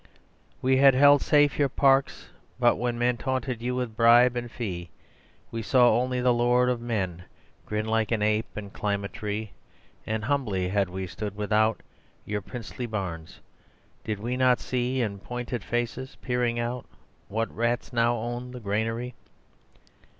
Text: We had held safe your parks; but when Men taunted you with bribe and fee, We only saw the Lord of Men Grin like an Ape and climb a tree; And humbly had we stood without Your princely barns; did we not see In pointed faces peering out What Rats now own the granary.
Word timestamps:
We 0.63 0.77
had 0.77 0.95
held 0.95 1.21
safe 1.21 1.59
your 1.59 1.69
parks; 1.69 2.29
but 2.59 2.77
when 2.77 2.97
Men 2.97 3.17
taunted 3.17 3.61
you 3.61 3.75
with 3.75 3.95
bribe 3.95 4.35
and 4.35 4.49
fee, 4.49 4.89
We 5.51 5.59
only 5.75 6.19
saw 6.19 6.23
the 6.23 6.33
Lord 6.33 6.69
of 6.69 6.81
Men 6.81 7.25
Grin 7.67 7.85
like 7.85 8.11
an 8.11 8.23
Ape 8.23 8.47
and 8.55 8.73
climb 8.73 9.05
a 9.05 9.07
tree; 9.07 9.51
And 10.07 10.25
humbly 10.25 10.69
had 10.69 10.89
we 10.89 11.05
stood 11.05 11.35
without 11.35 11.83
Your 12.25 12.41
princely 12.41 12.87
barns; 12.87 13.41
did 14.03 14.17
we 14.17 14.35
not 14.35 14.59
see 14.59 15.01
In 15.01 15.19
pointed 15.19 15.63
faces 15.63 16.17
peering 16.19 16.57
out 16.57 16.87
What 17.27 17.55
Rats 17.55 17.93
now 17.93 18.15
own 18.15 18.49
the 18.53 18.59
granary. 18.59 19.13